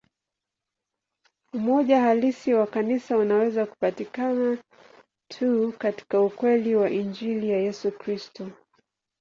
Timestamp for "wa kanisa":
2.53-3.17